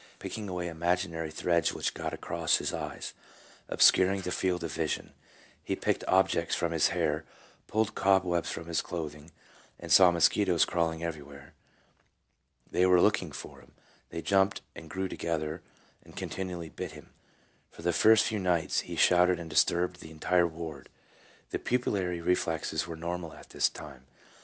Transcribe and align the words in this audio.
275 0.19 0.31
picking 0.31 0.49
away 0.49 0.67
imaginary 0.67 1.29
threads 1.29 1.73
which 1.75 1.93
got 1.93 2.11
across 2.11 2.55
his 2.57 2.73
eyes, 2.73 3.13
obscuring 3.69 4.23
his 4.23 4.33
field 4.33 4.63
of 4.63 4.71
vision. 4.73 5.11
He 5.63 5.75
picked 5.75 6.03
objects 6.07 6.55
from 6.55 6.71
his 6.71 6.87
hair, 6.87 7.23
pulled 7.67 7.93
cobwebs 7.93 8.49
from 8.49 8.65
his 8.65 8.81
clothing, 8.81 9.29
and 9.79 9.91
saw 9.91 10.09
mosquitoes 10.09 10.65
crawling 10.65 11.03
everywhere. 11.03 11.53
They 12.71 12.87
were 12.87 12.99
looking 12.99 13.31
for 13.31 13.59
him, 13.59 13.73
they 14.09 14.23
jumped 14.23 14.61
and 14.75 14.89
grew 14.89 15.07
together, 15.07 15.61
and 16.03 16.15
continually 16.15 16.69
bit 16.69 16.93
him. 16.93 17.11
For 17.69 17.83
the 17.83 17.93
first 17.93 18.25
few 18.25 18.39
nights 18.39 18.79
he 18.79 18.95
shouted 18.95 19.39
and 19.39 19.51
disturbed 19.51 19.99
the 20.01 20.09
entire 20.09 20.47
ward. 20.47 20.89
The 21.51 21.59
pupillary 21.59 22.21
reflexes 22.25 22.87
were 22.87 22.95
normal 22.97 23.33
at 23.33 23.51
this 23.51 23.69
time. 23.69 24.05